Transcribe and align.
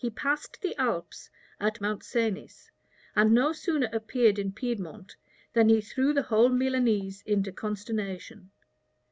He 0.03 0.09
passed 0.09 0.59
the 0.63 0.75
Alps 0.81 1.29
at 1.59 1.79
Mount 1.79 2.01
Cenis, 2.03 2.71
and 3.15 3.31
no 3.33 3.53
sooner 3.53 3.87
appeared 3.93 4.39
in 4.39 4.51
Piedmont 4.51 5.15
than 5.53 5.69
he 5.69 5.79
threw 5.79 6.11
the 6.11 6.23
whole 6.23 6.49
Milanese 6.49 7.21
into 7.27 7.51
consternation. 7.51 8.49